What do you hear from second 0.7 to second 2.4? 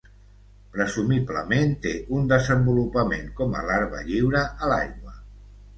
Presumiblement té un